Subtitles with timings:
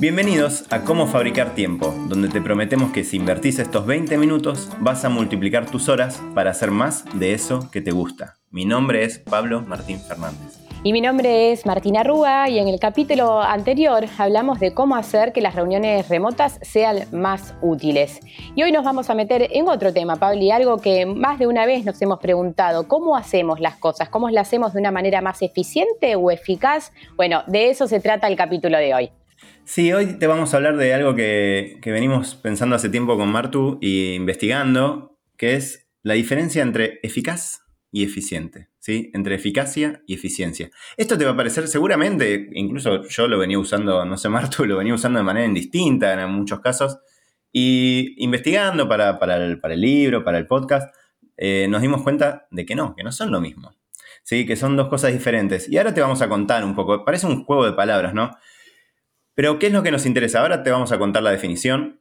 [0.00, 5.04] Bienvenidos a Cómo Fabricar Tiempo, donde te prometemos que si invertís estos 20 minutos vas
[5.04, 8.36] a multiplicar tus horas para hacer más de eso que te gusta.
[8.52, 10.60] Mi nombre es Pablo Martín Fernández.
[10.84, 15.32] Y mi nombre es Martina Rúa y en el capítulo anterior hablamos de cómo hacer
[15.32, 18.20] que las reuniones remotas sean más útiles.
[18.54, 21.48] Y hoy nos vamos a meter en otro tema, Pablo, y algo que más de
[21.48, 24.08] una vez nos hemos preguntado, ¿cómo hacemos las cosas?
[24.10, 26.92] ¿Cómo las hacemos de una manera más eficiente o eficaz?
[27.16, 29.10] Bueno, de eso se trata el capítulo de hoy.
[29.68, 33.76] Sí, hoy te vamos a hablar de algo que, venimos pensando hace tiempo con Martu
[33.82, 39.10] y investigando, que es la diferencia entre eficaz y eficiente, ¿sí?
[39.12, 40.70] Entre eficacia y eficiencia.
[40.96, 44.78] Esto te va a parecer seguramente, incluso yo lo venía usando, no sé, Martu lo
[44.78, 47.00] venía usando de manera indistinta en muchos casos,
[47.52, 50.94] y investigando para, el, libro, para el podcast,
[51.36, 53.74] eh, nos dimos cuenta de que no, que no son lo mismo,
[54.22, 54.46] ¿sí?
[54.46, 55.68] Que son dos cosas diferentes.
[55.68, 58.30] Y ahora te vamos a contar un poco, parece un juego de palabras, ¿no?
[59.38, 60.40] Pero, ¿qué es lo que nos interesa?
[60.40, 62.00] Ahora te vamos a contar la definición,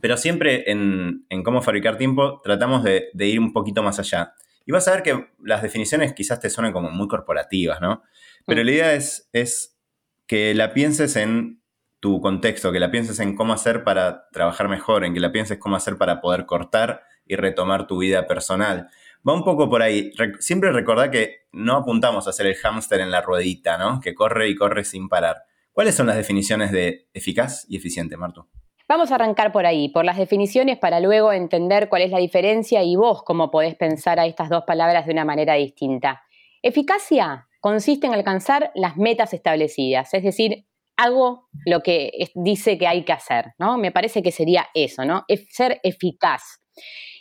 [0.00, 4.32] pero siempre en, cómo fabricar tiempo tratamos de, ir un poquito más allá.
[4.64, 8.02] Y vas a ver que las definiciones quizás te suenen como muy corporativas, ¿no?
[8.46, 8.64] Pero mm.
[8.64, 9.76] la idea es, es
[10.26, 11.62] que la pienses en
[12.00, 15.58] tu contexto, que la pienses en cómo hacer para trabajar mejor, en que la pienses
[15.58, 18.88] cómo hacer para poder cortar y retomar tu vida personal.
[19.28, 20.12] Va un poco por ahí.
[20.38, 24.00] siempre recordá que no apuntamos a ser el hámster en la ruedita, ¿no?
[24.00, 25.44] Que corre y corre sin parar.
[25.74, 28.46] ¿Cuáles son las definiciones de eficaz y eficiente, Marto?
[28.88, 32.84] Vamos a arrancar por ahí, por las definiciones para luego entender cuál es la diferencia
[32.84, 36.22] y vos cómo podés pensar a estas dos palabras de una manera distinta.
[36.62, 40.64] Eficacia consiste en alcanzar las metas establecidas, es decir,
[40.96, 43.76] hago lo que dice que hay que hacer, ¿no?
[43.76, 45.24] Me parece que sería eso, ¿no?
[45.50, 46.60] Ser eficaz.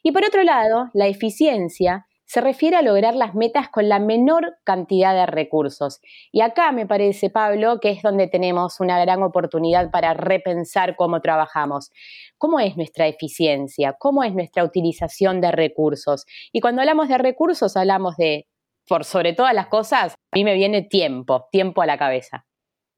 [0.03, 4.57] Y por otro lado, la eficiencia se refiere a lograr las metas con la menor
[4.63, 5.99] cantidad de recursos.
[6.31, 11.21] Y acá me parece, Pablo, que es donde tenemos una gran oportunidad para repensar cómo
[11.21, 11.91] trabajamos.
[12.39, 13.93] ¿Cómo es nuestra eficiencia?
[13.99, 16.25] ¿Cómo es nuestra utilización de recursos?
[16.51, 18.47] Y cuando hablamos de recursos, hablamos de,
[18.87, 22.47] por sobre todas las cosas, a mí me viene tiempo, tiempo a la cabeza.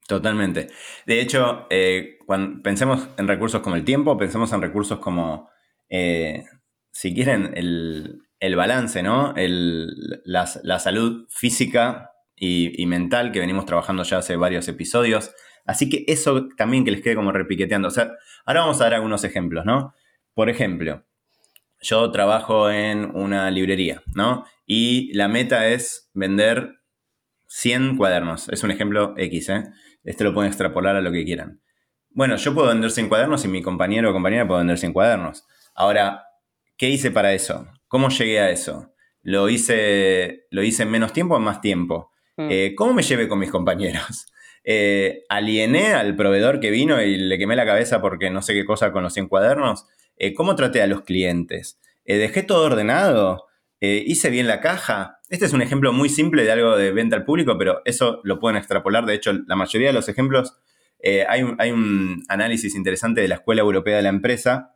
[0.08, 0.70] Totalmente.
[1.06, 5.50] De hecho, eh, cuando pensemos en recursos como el tiempo, pensemos en recursos como,
[5.90, 6.46] eh,
[6.94, 9.34] si quieren, el, el balance, ¿no?
[9.36, 15.32] la, salud física y, mental que venimos trabajando ya hace varios episodios.
[15.66, 17.88] Así que eso también que les quede como repiqueteando.
[17.88, 18.12] O sea,
[18.46, 19.94] ahora vamos a dar algunos ejemplos, ¿no?
[20.34, 21.04] Por ejemplo,
[21.82, 24.46] yo trabajo en una librería, ¿no?
[24.66, 26.82] Y la meta es vender
[27.48, 28.50] 100 cuadernos.
[28.50, 29.64] Es un ejemplo X, ¿eh?
[30.04, 31.62] Este lo pueden extrapolar a lo que quieran.
[32.10, 35.46] Bueno, yo puedo vender 100 cuadernos y mi compañero o compañera puede vender 100 cuadernos.
[35.74, 36.26] Ahora,
[36.78, 37.68] ¿qué hice para eso?
[37.96, 38.92] ¿Cómo llegué a eso?
[39.22, 42.12] ¿Lo hice, lo hice en menos tiempo o en más tiempo?
[42.36, 42.48] Mm.
[42.52, 44.26] Eh, ¿Cómo me llevé con mis compañeros?
[44.68, 48.66] Eh, ¿Aliené al proveedor que vino y le quemé la cabeza porque no sé qué
[48.66, 49.86] cosa con los 100 cuadernos?
[50.18, 51.80] Eh, ¿Cómo traté a los clientes?
[52.04, 53.46] ¿Dejé todo ordenado?
[53.80, 55.20] ¿Hice bien la caja?
[55.30, 58.40] Este es un ejemplo muy simple de algo de venta al público, pero eso lo
[58.40, 59.06] pueden extrapolar.
[59.06, 60.58] De hecho, la mayoría de los ejemplos,
[61.04, 64.75] hay, hay un análisis interesante de la Escuela Europea de la Empresa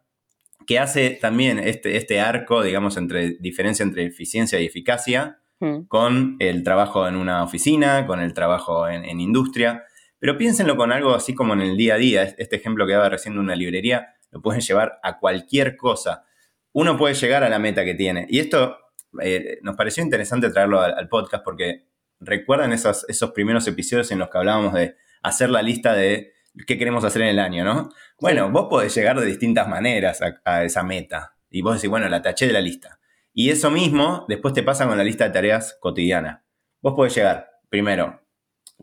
[0.69, 5.87] que hace también este, este arco, digamos, entre diferencia entre eficiencia y eficacia hmm.
[5.87, 9.85] con el trabajo en una oficina, con el trabajo en, industria.
[10.19, 12.35] Pero piénsenlo con algo así como en el día a día.
[12.37, 16.23] Este ejemplo que daba recién de una librería, lo pueden llevar a cualquier cosa.
[16.71, 18.27] Uno puede llegar a la meta que tiene.
[18.29, 18.77] Y esto
[19.23, 21.87] eh, nos pareció interesante traerlo al, podcast porque
[22.19, 26.31] recuerdan esos, esos primeros episodios en los que hablábamos de hacer la lista de
[26.67, 27.89] qué queremos hacer en el año, ¿no?
[28.19, 31.35] Bueno, vos podés llegar de distintas maneras a, esa meta.
[31.49, 32.99] Y vos decís, bueno, la taché de la lista.
[33.33, 36.43] Y eso mismo después te pasa con la lista de tareas cotidiana.
[36.81, 38.21] Vos podés llegar, primero,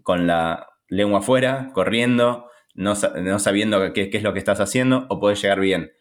[0.03, 5.41] con la lengua afuera, corriendo, no, sabiendo qué, es lo que estás haciendo, o podés
[5.43, 5.93] llegar bien.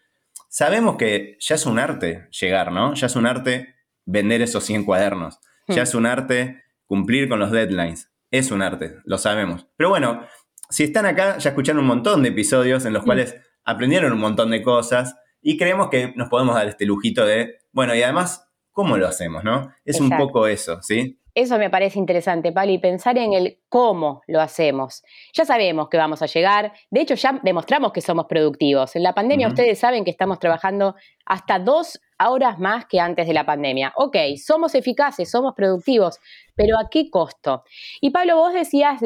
[0.49, 2.93] Sabemos que ya es un arte llegar, ¿no?
[2.93, 3.75] Ya es un arte
[4.05, 5.39] vender esos 100 cuadernos.
[5.67, 5.83] Ya hmm.
[5.83, 8.11] es un arte cumplir con los deadlines.
[8.31, 9.67] Es un arte, lo sabemos.
[9.77, 10.25] Pero bueno,
[10.69, 13.05] si están acá, ya escucharon un montón de episodios en los mm.
[13.05, 17.57] cuales aprendieron un montón de cosas y creemos que nos podemos dar este lujito de,
[17.71, 19.71] bueno, y además, ¿cómo lo hacemos, no?
[19.83, 21.19] Es un poco eso, ¿sí?
[21.35, 25.03] Eso me parece interesante, Pali, pensar en el cómo lo hacemos.
[25.33, 28.95] Ya sabemos que vamos a llegar, de hecho ya demostramos que somos productivos.
[28.95, 30.95] En la pandemia ustedes saben que estamos trabajando
[31.25, 33.93] hasta dos horas más que antes de la pandemia.
[33.95, 36.19] Ok, somos eficaces, somos productivos,
[36.55, 37.63] pero ¿a qué costo?
[38.01, 39.01] Y Pablo, vos decías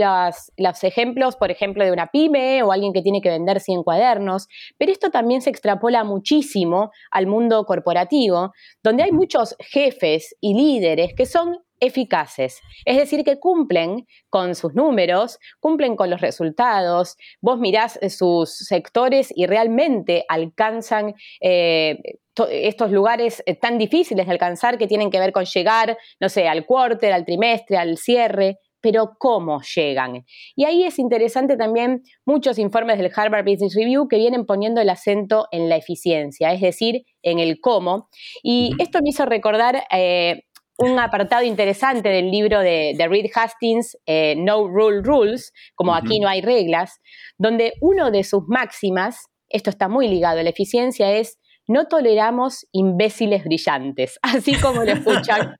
[0.58, 4.48] los ejemplos, por ejemplo, de una pyme o alguien que tiene que vender 100 cuadernos,
[4.78, 8.54] pero esto también se extrapola muchísimo al mundo corporativo,
[8.84, 14.74] donde hay muchos jefes y líderes que son eficaces, es decir, que cumplen con sus
[14.74, 21.98] números, cumplen con los resultados, vos mirás sus sectores y realmente alcanzan eh,
[22.52, 26.48] estos lugares eh, tan difíciles de alcanzar que tienen que ver con llegar, no sé,
[26.48, 30.26] al quarter, al trimestre, al cierre, pero cómo llegan.
[30.56, 34.90] Y ahí es interesante también muchos informes del Harvard Business Review que vienen poniendo el
[34.90, 38.10] acento en la eficiencia, es decir, en el cómo.
[38.42, 40.44] Y esto me hizo recordar eh,
[40.80, 46.30] un apartado interesante del libro de, Reed Hastings, eh, No Rule Rules, como aquí no
[46.30, 47.00] hay reglas,
[47.38, 51.38] donde uno de sus máximas, esto está muy ligado a la eficiencia, es
[51.68, 55.56] no toleramos imbéciles brillantes, así como lo escuchan.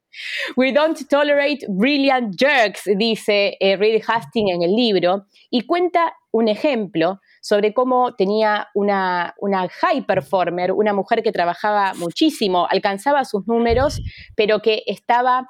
[0.56, 6.48] We don't tolerate brilliant jerks, dice eh, Reed Hastings en el libro, y cuenta un
[6.48, 13.48] ejemplo sobre cómo tenía una, una high performer, una mujer que trabajaba muchísimo, alcanzaba sus
[13.48, 14.02] números,
[14.36, 15.48] pero que estaba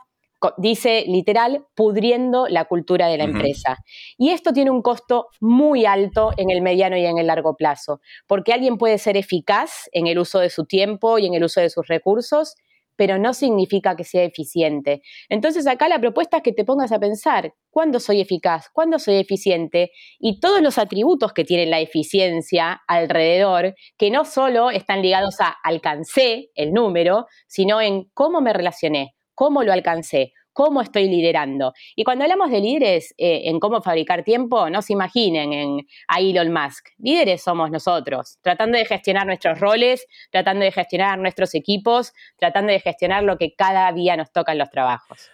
[0.57, 3.77] dice literal, pudriendo la cultura de la empresa.
[4.17, 8.01] Y esto tiene un costo muy alto en el mediano y en el largo plazo,
[8.27, 11.61] porque alguien puede ser eficaz en el uso de su tiempo y en el uso
[11.61, 12.55] de sus recursos,
[12.99, 15.01] pero no significa que sea eficiente.
[15.29, 18.67] Entonces acá la propuesta es que te pongas a pensar, ¿cuándo soy eficaz?
[18.73, 19.91] ¿Cuándo soy eficiente?
[20.19, 25.55] Y todos los atributos que tiene la eficiencia alrededor, que no solo están ligados a
[25.63, 31.73] alcancé el número, sino en cómo me relacioné, cómo lo alcancé, cómo estoy liderando.
[31.95, 36.19] Y cuando hablamos de líderes eh, en cómo fabricar tiempo, no se imaginen en, a
[36.19, 36.89] Elon Musk.
[36.97, 42.79] Líderes somos nosotros, tratando de gestionar nuestros roles, tratando de gestionar nuestros equipos, tratando de
[42.79, 45.29] gestionar lo que cada día nos toca en los trabajos.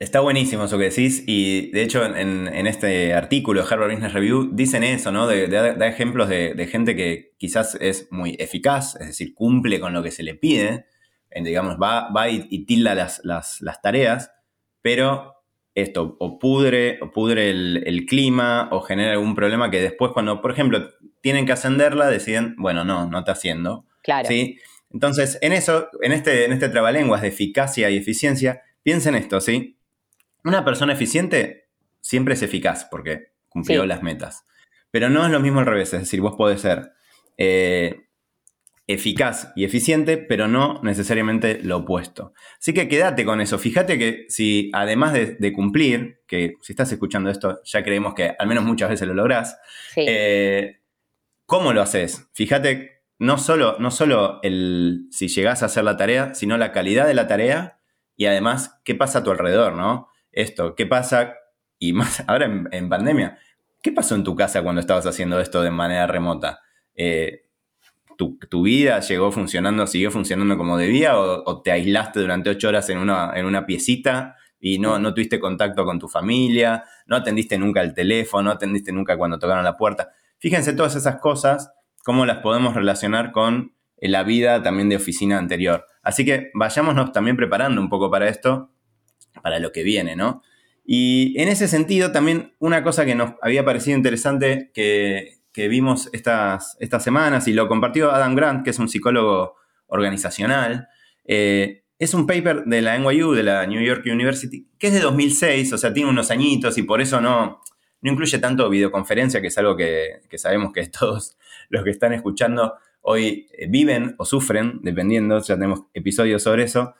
[0.00, 4.48] Está buenísimo eso que decís y de hecho en, este artículo de Harvard Business Review
[4.50, 5.26] dicen eso, ¿no?
[5.26, 10.10] Da ejemplos de, gente que quizás es muy eficaz, es decir, cumple con lo que
[10.10, 10.86] se le pide,
[11.30, 14.32] digamos, va, va y, tilda las tareas,
[14.82, 15.34] pero
[15.74, 20.50] esto o pudre, o pudre el, clima o genera algún problema que después cuando, por
[20.50, 20.90] ejemplo,
[21.20, 23.86] tienen que ascenderla, deciden, bueno, no, no está haciendo.
[24.02, 24.28] Claro.
[24.28, 24.58] ¿sí?
[24.90, 29.78] Entonces, en eso, en este, en este trabalenguas de eficacia y eficiencia, piensen esto, ¿sí?
[30.44, 31.68] Una persona eficiente
[32.00, 34.44] siempre es eficaz porque cumplió las metas.
[34.90, 36.92] Pero no es lo mismo al revés, es decir, vos podés ser
[37.36, 38.08] eh,
[38.92, 42.32] eficaz y eficiente, pero no necesariamente lo opuesto.
[42.58, 43.58] Así que quédate con eso.
[43.58, 48.46] Fíjate que si además de, cumplir, que si estás escuchando esto ya creemos que al
[48.46, 49.58] menos muchas veces lo lográs,
[49.96, 50.80] eh,
[51.46, 52.28] ¿cómo lo haces?
[52.32, 57.06] Fíjate no solo, no solo el si llegás a hacer la tarea, sino la calidad
[57.06, 57.78] de la tarea
[58.16, 60.08] y además qué pasa a tu alrededor, ¿no?
[60.32, 61.34] Esto, qué pasa,
[61.78, 63.38] y más ahora en, pandemia,
[63.82, 66.60] ¿qué pasó en tu casa cuando estabas haciendo esto de manera remota?
[66.94, 67.49] Eh,
[68.48, 72.98] tu, vida llegó funcionando, siguió funcionando como debía o, te aislaste durante ocho horas en
[72.98, 77.80] una, en una piecita y no, no tuviste contacto con tu familia, no atendiste nunca
[77.80, 80.10] el teléfono, no atendiste nunca cuando tocaron la puerta.
[80.38, 81.72] Fíjense todas esas cosas,
[82.04, 85.86] cómo las podemos relacionar con la vida también de oficina anterior.
[86.02, 88.70] Así que vayámonos también preparando un poco para esto,
[89.42, 90.42] para lo que viene, ¿no?
[90.84, 96.08] Y en ese sentido, también una cosa que nos había parecido interesante que, que vimos
[96.12, 100.88] estas, estas semanas y lo compartió Adam Grant, que es un psicólogo organizacional.
[101.24, 105.00] Eh, es un paper de la NYU, de la New York University, que es de
[105.00, 107.60] 2006, o sea, tiene unos añitos y por eso no,
[108.00, 111.36] no incluye tanto videoconferencia, que es algo que, sabemos que todos
[111.68, 116.94] los que están escuchando hoy eh, viven o sufren, dependiendo, ya tenemos episodios sobre eso.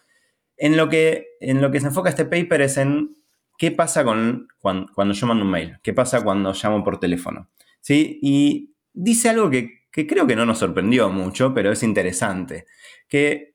[0.57, 3.17] En lo que, en lo que se enfoca este paper es en
[3.57, 7.49] qué pasa con, cuando, cuando yo mando un mail, qué pasa cuando llamo por teléfono.
[7.81, 8.19] ¿Sí?
[8.23, 12.67] Y dice algo que, creo que no nos sorprendió mucho, pero es interesante,
[13.09, 13.55] que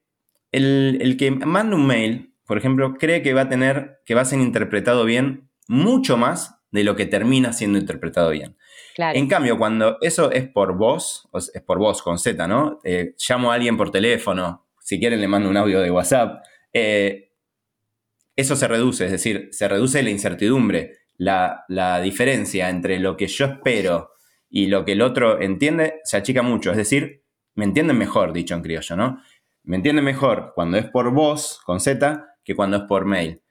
[0.51, 4.25] el, que manda un mail, por ejemplo, cree que va a tener, que va a
[4.25, 8.57] ser interpretado bien mucho más de lo que termina siendo interpretado bien.
[8.97, 12.79] En cambio, cuando eso es por voz, es por voz con Z, ¿no?
[12.83, 17.33] Eh, llamo a alguien por teléfono, si quieren le mando un audio de WhatsApp, eh,
[18.35, 23.27] eso se reduce, es decir, se reduce la incertidumbre, la, la diferencia entre lo que
[23.27, 24.11] yo espero
[24.55, 26.71] y lo que el otro entiende se achica mucho.
[26.71, 29.21] Es decir, me entienden mejor, dicho en criollo, ¿no?
[29.63, 33.41] Me entienden mejor cuando es por voz, con Z, que cuando es por mail.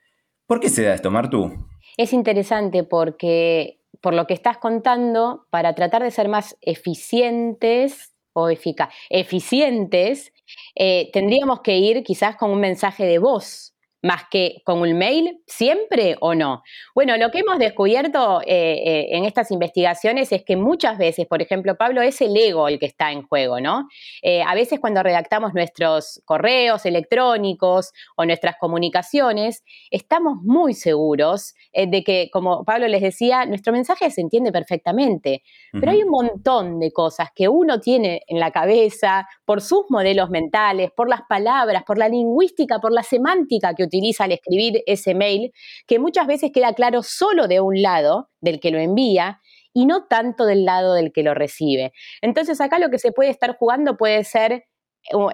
[0.47, 1.69] ¿Por qué se da esto, Martu?
[1.99, 8.49] Es interesante porque, por lo que estás contando, para tratar de ser más eficientes o
[8.49, 10.33] eficaces, eficientes,
[10.75, 13.74] eh, tendríamos que ir quizás con un mensaje de voz
[14.05, 16.63] más que con un mail, siempre o no.
[16.95, 21.41] Bueno, lo que hemos descubierto eh, eh, en estas investigaciones es que muchas veces, por
[21.41, 23.89] ejemplo, Pablo, es el ego el que está en juego, ¿no?
[24.21, 32.05] Eh, a veces cuando redactamos nuestros correos electrónicos o nuestras comunicaciones, estamos muy seguros de
[32.05, 35.43] que, como Pablo les decía, nuestro mensaje se entiende perfectamente,
[35.73, 40.29] pero hay un montón de cosas que uno tiene en la cabeza por sus modelos
[40.29, 45.15] mentales, por las palabras, por la lingüística, por la semántica que utiliza al escribir ese
[45.15, 45.53] mail,
[45.87, 49.41] que muchas veces queda claro solo de un lado, del que lo envía,
[49.73, 51.93] y no tanto del lado del que lo recibe.
[52.23, 54.65] Entonces acá lo que se puede estar jugando puede ser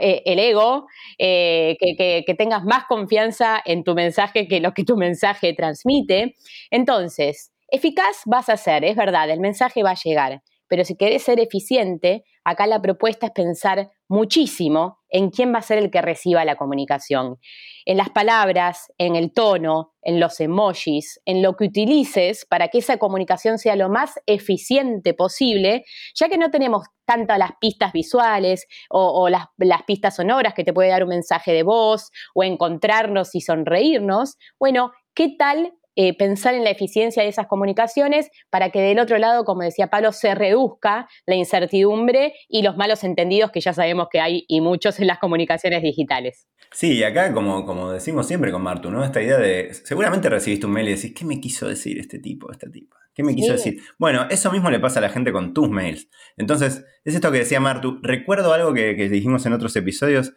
[0.00, 0.86] eh, el ego,
[1.18, 6.34] eh, que, que, tengas más confianza en tu mensaje que lo que tu mensaje transmite.
[6.70, 11.24] Entonces, eficaz vas a ser, es verdad, el mensaje va a llegar, pero si querés
[11.24, 16.00] ser eficiente, acá la propuesta es pensar muchísimo en quién va a ser el que
[16.00, 17.38] reciba la comunicación.
[17.84, 22.78] En las palabras, en el tono, en los emojis, en lo que utilices para que
[22.78, 25.84] esa comunicación sea lo más eficiente posible,
[26.14, 30.72] ya que no tenemos tantas las pistas visuales o, las, las pistas sonoras que te
[30.72, 34.36] puede dar un mensaje de voz o encontrarnos y sonreírnos.
[34.60, 39.18] Bueno, ¿qué tal eh, pensar en la eficiencia de esas comunicaciones para que del otro
[39.18, 44.08] lado, como decía Pablo, se reduzca la incertidumbre y los malos entendidos que ya sabemos
[44.10, 46.46] que hay y muchos en las comunicaciones digitales.
[46.72, 49.04] Sí, y acá, como, como decimos siempre con Martu, ¿no?
[49.04, 52.50] Esta idea de, seguramente recibiste un mail y decís, ¿qué me quiso decir este tipo,
[52.52, 52.96] esta tipa?
[53.12, 53.82] ¿Qué me quiso decir?
[53.98, 56.08] Bueno, eso mismo le pasa a la gente con tus mails.
[56.36, 57.98] Entonces, es esto que decía Martu.
[58.02, 60.32] Recuerdo algo que, que dijimos en otros episodios.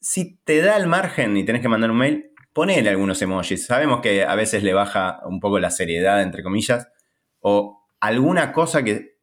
[0.00, 3.66] Si te da el margen y tenés que mandar un mail, ponele algunos emojis.
[3.66, 6.88] Sabemos que a veces le baja un poco la seriedad, entre comillas,
[7.40, 9.18] o alguna cosa que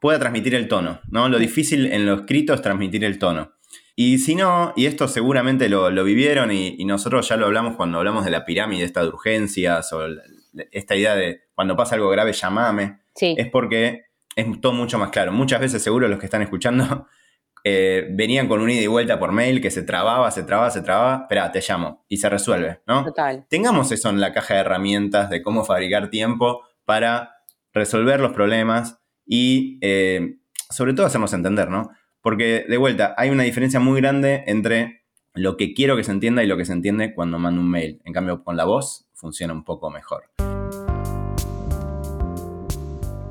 [0.00, 1.28] pueda transmitir el tono, ¿no?
[1.28, 3.54] Lo difícil en lo escrito es transmitir el tono.
[3.96, 8.24] Y si no, y esto seguramente lo, vivieron y, nosotros ya lo hablamos cuando hablamos
[8.24, 10.06] de la pirámide esta de urgencias o
[10.72, 15.32] esta idea de cuando pasa algo grave llamame, es porque es todo mucho más claro.
[15.32, 17.06] Muchas veces seguro los que están escuchando
[17.66, 20.82] eh, venían con un ida y vuelta por mail que se trababa, se trababa, se
[20.82, 23.04] trababa, espera, te llamo y se resuelve, ¿no?
[23.04, 23.46] Total.
[23.48, 27.36] Tengamos eso en la caja de herramientas de cómo fabricar tiempo para
[27.72, 30.36] resolver los problemas y eh,
[30.68, 31.90] sobre todo hacernos entender, ¿no?
[32.20, 36.44] Porque de vuelta, hay una diferencia muy grande entre lo que quiero que se entienda
[36.44, 38.02] y lo que se entiende cuando mando un mail.
[38.04, 40.24] En cambio, con la voz funciona un poco mejor.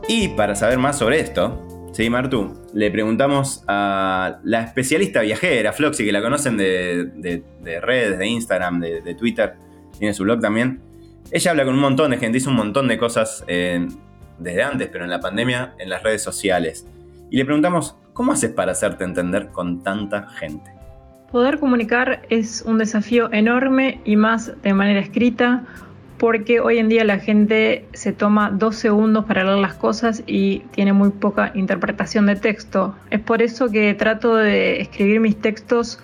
[0.07, 1.62] Y para saber más sobre esto,
[1.93, 7.43] Sí, Martu, le preguntamos a la especialista viajera, Floxy, que la conocen de,
[7.83, 9.53] redes, de Instagram, de, Twitter,
[9.99, 10.81] tiene su blog también.
[11.29, 13.87] Ella habla con un montón de gente, hizo un montón de cosas eh,
[14.39, 16.87] desde antes, pero en la pandemia, en las redes sociales.
[17.29, 20.71] Y le preguntamos, ¿cómo haces para hacerte entender con tanta gente?
[21.31, 25.63] Poder comunicar es un desafío enorme y más de manera escrita
[26.23, 30.59] porque hoy en día la gente se toma dos segundos para leer las cosas y
[30.71, 32.95] tiene muy poca interpretación de texto.
[33.09, 35.99] Es por eso que trato de escribir mis textos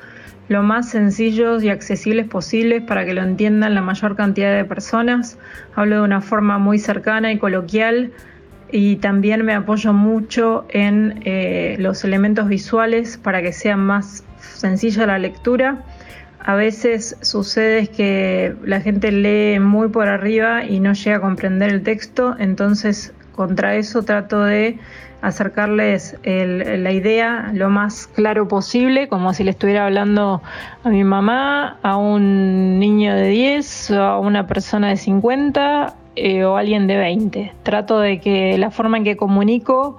[0.49, 5.39] lo más sencillos y accesibles posibles para que lo entiendan la mayor cantidad de personas.
[5.73, 8.11] Hablo de una forma muy cercana y coloquial
[8.73, 15.05] y también me apoyo mucho en eh, los elementos visuales para que sea más sencilla
[15.05, 15.85] la lectura
[16.39, 21.69] a veces sucede que la gente lee muy por arriba y no llega a comprender
[21.69, 24.79] el texto, entonces contra eso trato de
[25.22, 30.41] acercarles la idea lo más claro posible, como si le estuviera hablando
[30.84, 36.43] a mi mamá, a un niño de 10, o a una persona de 50 eh,
[36.46, 37.53] o alguien de 20.
[37.63, 39.98] Trato de que la forma en que comunico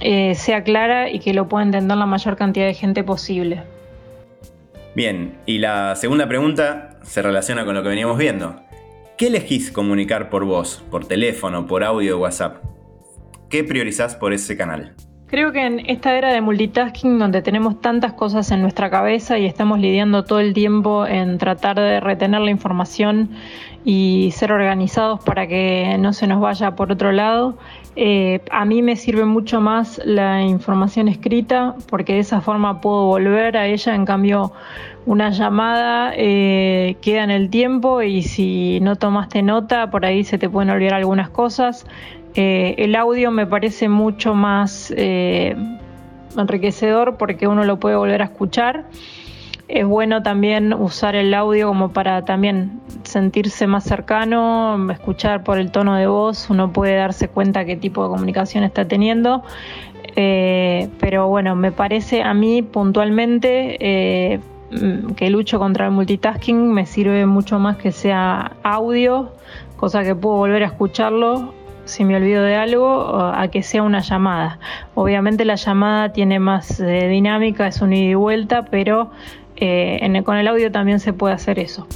[0.00, 3.62] eh, sea clara y que lo pueda entender la mayor cantidad de gente posible.
[4.94, 8.56] Bien, y la segunda pregunta se relaciona con lo que veníamos viendo.
[9.16, 12.62] ¿Qué elegís comunicar por voz, por teléfono, por audio o WhatsApp?
[13.48, 14.94] ¿Qué priorizás por ese canal?
[15.32, 19.46] Creo que en esta era de multitasking donde tenemos tantas cosas en nuestra cabeza y
[19.46, 23.30] estamos lidiando todo el tiempo en tratar de retener la información
[23.82, 27.56] y ser organizados para que no se nos vaya por otro lado,
[27.96, 33.06] eh, a mí me sirve mucho más la información escrita porque de esa forma puedo
[33.06, 33.94] volver a ella.
[33.94, 34.52] En cambio,
[35.06, 40.36] una llamada eh, queda en el tiempo y si no tomaste nota, por ahí se
[40.36, 41.86] te pueden olvidar algunas cosas.
[42.34, 44.92] Eh, el audio me parece mucho más
[46.36, 48.84] enriquecedor porque uno lo puede volver a escuchar.
[49.68, 55.70] es bueno también usar el audio como para también sentirse más cercano, escuchar por el
[55.70, 59.42] tono de voz, uno puede darse cuenta qué tipo de comunicación está teniendo.
[60.16, 64.40] Eh, pero bueno, me parece a mí puntualmente eh,
[65.16, 69.32] que lucho contra el multitasking me sirve mucho más que sea audio,
[69.76, 71.54] cosa que puedo volver a escucharlo
[71.92, 74.58] si me olvido de algo, a que sea una llamada.
[74.94, 79.10] Obviamente la llamada tiene más eh, dinámica, es un ida y vuelta, pero
[80.24, 81.86] con el audio también se puede hacer eso.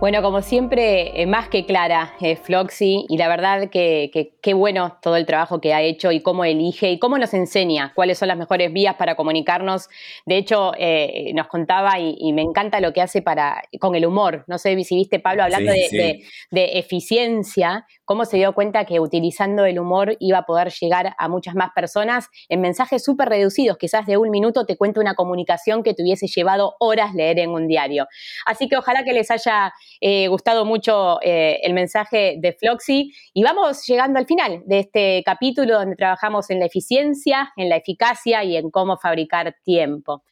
[0.00, 4.96] Bueno, como siempre, eh, más que clara, eh, Floxy, y la verdad que qué bueno
[5.02, 8.28] todo el trabajo que ha hecho y cómo elige y cómo nos enseña cuáles son
[8.28, 9.88] las mejores vías para comunicarnos.
[10.24, 14.44] De hecho, eh, nos contaba y, me encanta lo que hace para con el humor.
[14.46, 19.78] No sé si viste, Pablo, hablando de, eficiencia, cómo se dio cuenta que utilizando el
[19.78, 24.16] humor iba a poder llegar a muchas más personas en mensajes súper reducidos, quizás de
[24.16, 28.06] un minuto te cuenta una comunicación que te hubiese llevado horas leer en un diario.
[28.46, 33.12] Así que ojalá que les haya eh, gustado mucho eh, el mensaje de Floxy.
[33.34, 37.76] Y vamos llegando al final de este capítulo donde trabajamos en la eficiencia, en la
[37.76, 40.22] eficacia y en cómo fabricar tiempo.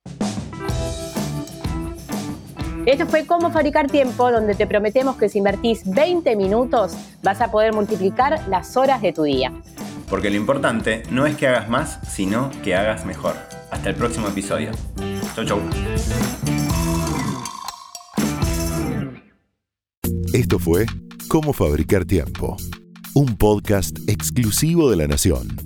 [2.86, 7.50] Esto fue Cómo fabricar tiempo, donde te prometemos que si invertís 20 minutos vas a
[7.50, 9.52] poder multiplicar las horas de tu día.
[10.08, 13.34] Porque lo importante no es que hagas más, sino que hagas mejor.
[13.72, 14.70] Hasta el próximo episodio.
[15.34, 15.60] Chau, chau.
[20.32, 20.86] Esto fue
[21.26, 22.56] Cómo Fabricar Tiempo,
[23.14, 25.65] un podcast exclusivo de La Nación.